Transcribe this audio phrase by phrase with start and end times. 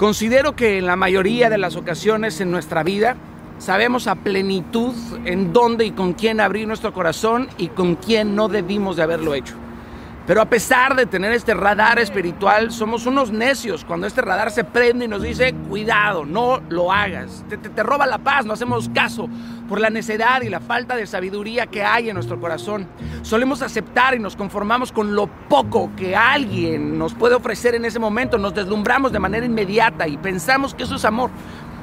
[0.00, 3.18] Considero que en la mayoría de las ocasiones en nuestra vida
[3.58, 4.94] sabemos a plenitud
[5.26, 9.34] en dónde y con quién abrir nuestro corazón y con quién no debimos de haberlo
[9.34, 9.56] hecho.
[10.30, 14.62] Pero a pesar de tener este radar espiritual, somos unos necios cuando este radar se
[14.62, 17.44] prende y nos dice, cuidado, no lo hagas.
[17.48, 19.28] Te, te, roba la paz, no hacemos caso
[19.68, 22.86] por la necedad y la falta de sabiduría que hay en nuestro corazón.
[23.22, 27.98] Solemos aceptar y nos conformamos con lo poco que alguien nos puede ofrecer en ese
[27.98, 28.38] momento.
[28.38, 31.30] Nos deslumbramos de manera inmediata y pensamos que eso es amor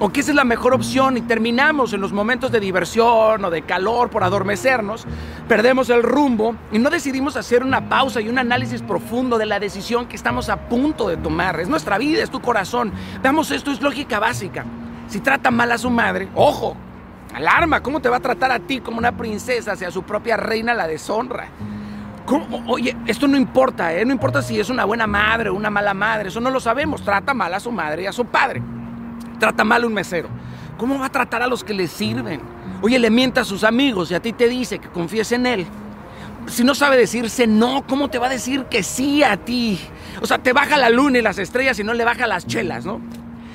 [0.00, 3.50] o que esa es la mejor opción y terminamos en los momentos de diversión o
[3.50, 5.06] de calor por adormecernos,
[5.48, 9.60] perdemos el rumbo y no decidimos hacer una pausa y un análisis profundo de la
[9.60, 11.60] decisión que estamos a punto de tomar.
[11.60, 12.92] Es nuestra vida, es tu corazón.
[13.22, 14.64] Veamos, esto es lógica básica.
[15.08, 16.76] Si trata mal a su madre, ojo,
[17.32, 20.36] alarma, ¿cómo te va a tratar a ti como una princesa si a su propia
[20.36, 21.48] reina la deshonra?
[22.66, 24.04] Oye, esto no importa, ¿eh?
[24.04, 27.02] no importa si es una buena madre o una mala madre, eso no lo sabemos.
[27.02, 28.62] Trata mal a su madre y a su padre.
[29.38, 30.28] Trata mal a un mesero.
[30.78, 32.40] ¿Cómo va a tratar a los que le sirven?
[32.82, 35.66] Oye, le mienta a sus amigos y a ti te dice que confíes en él.
[36.46, 39.80] Si no sabe decirse no, ¿cómo te va a decir que sí a ti?
[40.20, 42.84] O sea, te baja la luna y las estrellas y no le baja las chelas,
[42.84, 43.00] ¿no?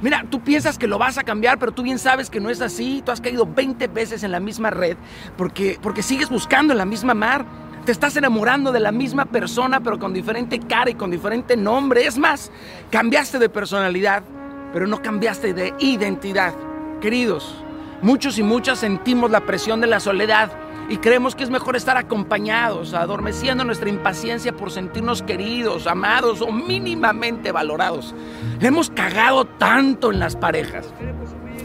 [0.00, 2.60] Mira, tú piensas que lo vas a cambiar, pero tú bien sabes que no es
[2.60, 3.02] así.
[3.06, 4.96] Tú has caído 20 veces en la misma red
[5.36, 7.46] porque, porque sigues buscando en la misma mar.
[7.84, 12.04] Te estás enamorando de la misma persona, pero con diferente cara y con diferente nombre.
[12.04, 12.50] Es más,
[12.90, 14.24] cambiaste de personalidad
[14.72, 16.54] pero no cambiaste de identidad.
[17.00, 17.54] Queridos,
[18.00, 20.50] muchos y muchas sentimos la presión de la soledad
[20.88, 26.52] y creemos que es mejor estar acompañados, adormeciendo nuestra impaciencia por sentirnos queridos, amados o
[26.52, 28.14] mínimamente valorados.
[28.60, 30.92] Le hemos cagado tanto en las parejas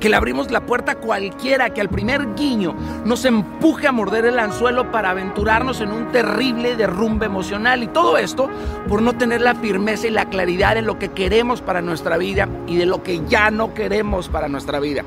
[0.00, 4.24] que le abrimos la puerta a cualquiera que al primer guiño nos empuje a morder
[4.24, 7.82] el anzuelo para aventurarnos en un terrible derrumbe emocional.
[7.82, 8.48] Y todo esto
[8.88, 12.48] por no tener la firmeza y la claridad de lo que queremos para nuestra vida
[12.66, 15.04] y de lo que ya no queremos para nuestra vida.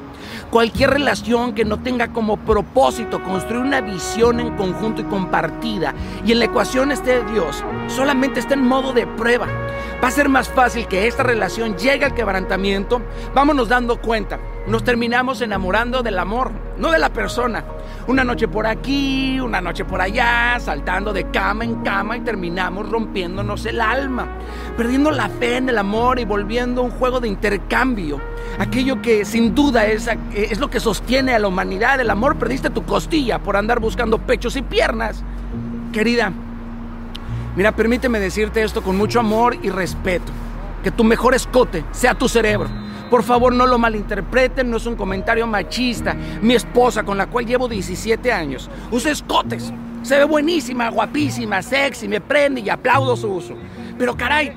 [0.52, 6.32] Cualquier relación que no tenga como propósito construir una visión en conjunto y compartida y
[6.32, 9.48] en la ecuación esté Dios, solamente está en modo de prueba.
[10.04, 13.02] Va a ser más fácil que esta relación llegue al quebrantamiento.
[13.34, 14.38] Vámonos dando cuenta
[14.68, 17.64] nos terminamos enamorando del amor, no de la persona.
[18.08, 22.90] Una noche por aquí, una noche por allá, saltando de cama en cama y terminamos
[22.90, 24.28] rompiéndonos el alma,
[24.78, 28.22] perdiendo la fe en el amor y volviendo un juego de intercambio.
[28.58, 32.00] Aquello que sin duda es, es lo que sostiene a la humanidad.
[32.00, 35.24] El amor perdiste tu costilla por andar buscando pechos y piernas.
[35.92, 36.32] Querida,
[37.56, 40.32] mira, permíteme decirte esto con mucho amor y respeto.
[40.84, 42.83] Que tu mejor escote sea tu cerebro
[43.14, 46.16] por favor, no lo malinterpreten, no es un comentario machista.
[46.42, 49.72] Mi esposa, con la cual llevo 17 años, usa escotes.
[50.02, 53.54] Se ve buenísima, guapísima, sexy, me prende y aplaudo su uso.
[54.00, 54.54] Pero caray,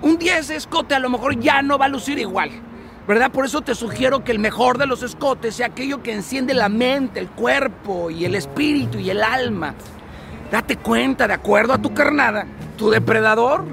[0.00, 2.50] un día ese escote a lo mejor ya no va a lucir igual.
[3.06, 3.30] ¿Verdad?
[3.30, 6.68] Por eso te sugiero que el mejor de los escotes sea aquello que enciende la
[6.68, 9.76] mente, el cuerpo y el espíritu y el alma.
[10.50, 13.64] Date cuenta, de acuerdo a tu carnada, tu depredador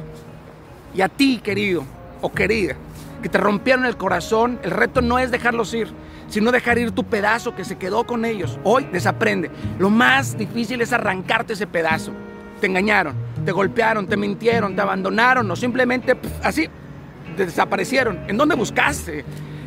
[0.94, 1.84] y a ti, querido
[2.22, 2.75] o querida
[3.22, 5.90] que te rompieron el corazón, el reto no es dejarlos ir,
[6.28, 8.59] sino dejar ir tu pedazo que se quedó con ellos.
[8.63, 9.52] Hoy desaprende.
[9.78, 12.12] Lo más difícil es arrancarte ese pedazo.
[12.62, 13.16] Te engañaron,
[13.46, 16.68] te golpearon, te mintieron, te abandonaron o simplemente así
[17.38, 18.19] desaparecieron.
[18.28, 19.24] ¿En dónde buscaste?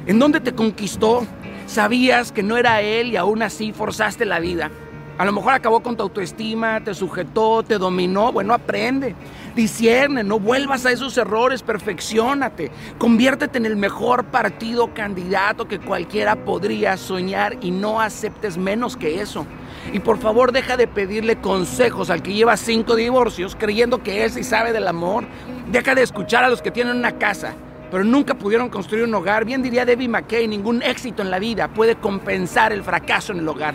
[0.06, 1.26] ¿En dónde te conquistó?
[1.66, 4.70] Sabías que no era él y aún así forzaste la vida.
[5.18, 8.32] A lo mejor acabó con tu autoestima, te sujetó, te dominó.
[8.32, 9.14] Bueno, aprende.
[9.54, 16.36] Discierne, no vuelvas a esos errores, perfeccionate, conviértete en el mejor partido candidato que cualquiera
[16.36, 19.44] podría soñar y no aceptes menos que eso.
[19.92, 24.30] Y por favor deja de pedirle consejos al que lleva cinco divorcios creyendo que él
[24.30, 25.26] sí sabe del amor.
[25.70, 27.54] Deja de escuchar a los que tienen una casa
[27.90, 29.44] pero nunca pudieron construir un hogar.
[29.44, 33.48] Bien diría Debbie McKay, ningún éxito en la vida puede compensar el fracaso en el
[33.48, 33.74] hogar.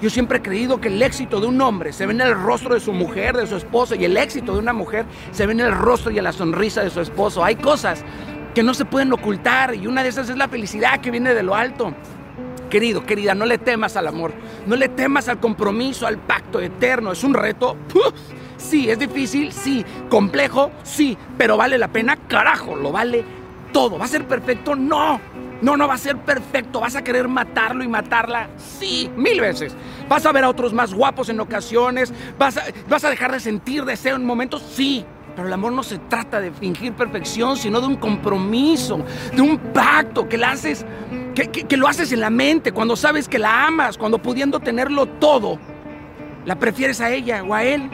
[0.00, 2.74] Yo siempre he creído que el éxito de un hombre se ve en el rostro
[2.74, 5.60] de su mujer, de su esposo, y el éxito de una mujer se ve en
[5.60, 7.44] el rostro y en la sonrisa de su esposo.
[7.44, 8.04] Hay cosas
[8.54, 11.42] que no se pueden ocultar y una de esas es la felicidad que viene de
[11.42, 11.94] lo alto.
[12.70, 14.32] Querido, querida, no le temas al amor,
[14.66, 17.12] no le temas al compromiso, al pacto eterno.
[17.12, 17.76] Es un reto.
[18.56, 23.24] Sí, es difícil, sí, complejo, sí, pero vale la pena, carajo, lo vale
[23.72, 23.98] todo.
[23.98, 24.74] ¿Va a ser perfecto?
[24.74, 25.20] No.
[25.60, 26.80] No, no va a ser perfecto.
[26.80, 28.48] ¿Vas a querer matarlo y matarla?
[28.56, 29.74] Sí, mil veces.
[30.08, 32.12] ¿Vas a ver a otros más guapos en ocasiones?
[32.38, 34.62] ¿Vas a, vas a dejar de sentir deseo en momentos?
[34.62, 35.04] Sí.
[35.34, 39.56] Pero el amor no se trata de fingir perfección, sino de un compromiso, de un
[39.56, 40.84] pacto que, la haces,
[41.34, 45.06] que, que lo haces en la mente, cuando sabes que la amas, cuando pudiendo tenerlo
[45.06, 45.60] todo,
[46.44, 47.88] la prefieres a ella o a él.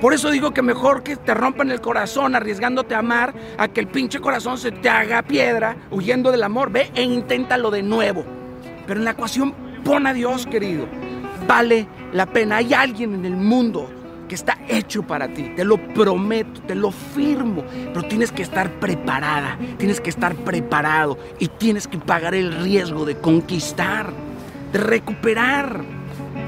[0.00, 3.80] Por eso digo que mejor que te rompan el corazón arriesgándote a amar a que
[3.80, 6.70] el pinche corazón se te haga piedra huyendo del amor.
[6.70, 8.24] Ve e inténtalo de nuevo.
[8.86, 9.54] Pero en la ecuación
[9.84, 10.86] pon a Dios, querido.
[11.48, 12.56] Vale la pena.
[12.56, 13.88] Hay alguien en el mundo
[14.28, 15.52] que está hecho para ti.
[15.56, 17.64] Te lo prometo, te lo firmo.
[17.94, 23.06] Pero tienes que estar preparada, tienes que estar preparado y tienes que pagar el riesgo
[23.06, 24.10] de conquistar,
[24.72, 25.95] de recuperar.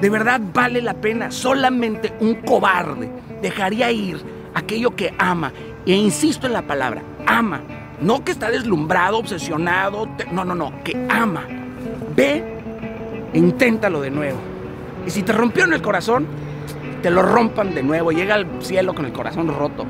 [0.01, 1.31] De verdad vale la pena.
[1.31, 3.11] Solamente un cobarde
[3.43, 4.21] dejaría ir
[4.55, 5.53] aquello que ama.
[5.87, 7.61] E insisto en la palabra, ama.
[8.01, 10.09] No que está deslumbrado, obsesionado.
[10.31, 11.45] No, no, no, que ama.
[12.15, 12.45] Ve
[13.33, 14.39] e inténtalo de nuevo.
[15.07, 16.27] Y si te rompió en el corazón,
[17.03, 18.13] te lo rompan de nuevo.
[18.13, 19.85] Llega al cielo con el corazón roto.